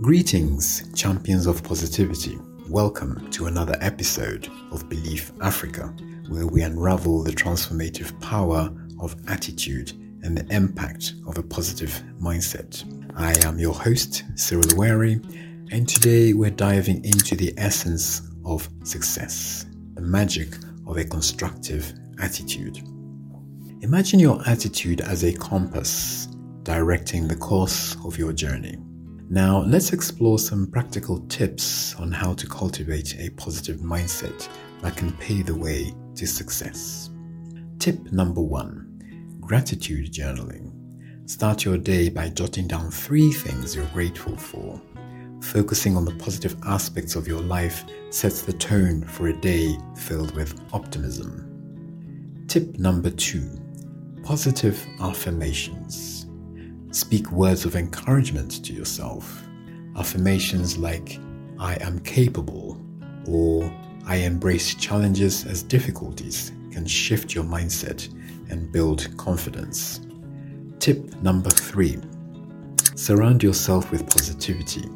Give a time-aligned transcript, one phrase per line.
[0.00, 2.38] Greetings, champions of positivity.
[2.68, 5.94] Welcome to another episode of Belief Africa,
[6.28, 8.70] where we unravel the transformative power
[9.00, 9.92] of attitude
[10.22, 12.84] and the impact of a positive mindset.
[13.16, 15.20] I am your host, Cyril Wary,
[15.70, 20.54] and today we're diving into the essence of success, the magic
[20.86, 22.82] of a constructive attitude.
[23.84, 26.26] Imagine your attitude as a compass
[26.62, 28.78] directing the course of your journey.
[29.28, 34.48] Now, let's explore some practical tips on how to cultivate a positive mindset
[34.80, 37.10] that can pave the way to success.
[37.78, 40.72] Tip number one gratitude journaling.
[41.28, 44.80] Start your day by jotting down three things you're grateful for.
[45.42, 50.34] Focusing on the positive aspects of your life sets the tone for a day filled
[50.34, 51.50] with optimism.
[52.48, 53.60] Tip number two
[54.24, 56.26] positive affirmations.
[56.92, 59.44] Speak words of encouragement to yourself.
[59.96, 61.18] Affirmations like,
[61.58, 62.80] I am capable,
[63.26, 63.70] or
[64.06, 68.08] I embrace challenges as difficulties can shift your mindset
[68.50, 70.00] and build confidence.
[70.78, 71.98] Tip number three
[72.96, 74.88] surround yourself with positivity.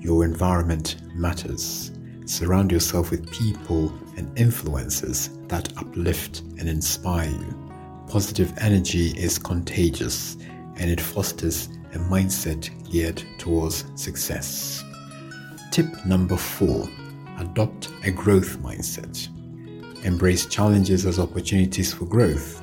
[0.00, 1.92] Your environment matters.
[2.24, 7.63] Surround yourself with people and influences that uplift and inspire you.
[8.08, 10.36] Positive energy is contagious
[10.76, 14.84] and it fosters a mindset geared towards success.
[15.70, 16.88] Tip number four
[17.38, 19.28] adopt a growth mindset.
[20.04, 22.62] Embrace challenges as opportunities for growth.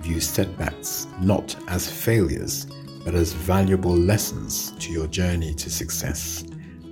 [0.00, 2.66] View setbacks not as failures,
[3.04, 6.44] but as valuable lessons to your journey to success.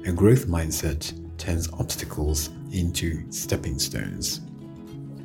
[0.06, 4.40] A growth mindset turns obstacles into stepping stones.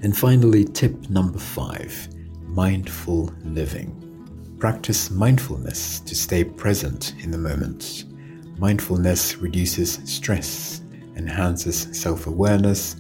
[0.02, 2.10] And finally, tip number five
[2.48, 4.02] mindful living.
[4.60, 8.06] Practice mindfulness to stay present in the moment.
[8.58, 10.82] Mindfulness reduces stress,
[11.16, 12.96] enhances self awareness,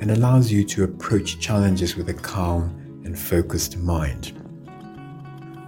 [0.00, 4.32] and allows you to approach challenges with a calm and focused mind.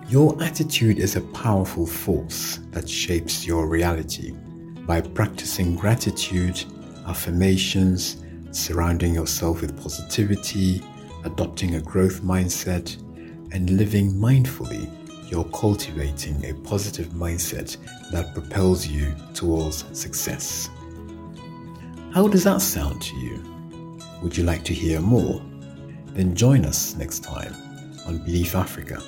[0.08, 4.32] Your attitude is a powerful force that shapes your reality.
[4.86, 6.64] By practicing gratitude,
[7.06, 8.16] affirmations,
[8.50, 10.82] surrounding yourself with positivity,
[11.24, 12.96] adopting a growth mindset,
[13.52, 14.90] and living mindfully,
[15.30, 17.76] you're cultivating a positive mindset
[18.10, 20.68] that propels you towards success.
[22.12, 23.42] How does that sound to you?
[24.22, 25.40] Would you like to hear more?
[26.06, 27.54] Then join us next time
[28.06, 29.00] on Belief Africa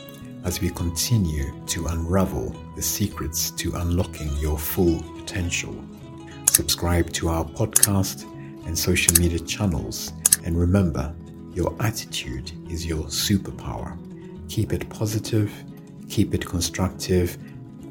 [0.45, 5.75] as we continue to unravel the secrets to unlocking your full potential.
[6.49, 8.25] Subscribe to our podcast
[8.67, 10.13] and social media channels,
[10.45, 11.15] and remember,
[11.55, 13.99] your attitude is your superpower.
[14.53, 15.51] Keep it positive
[16.13, 17.39] keep it constructive,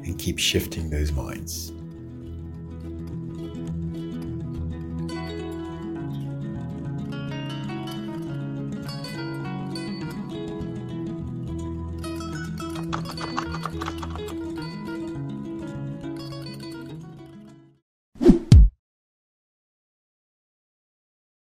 [0.04, 1.72] and keep shifting those minds.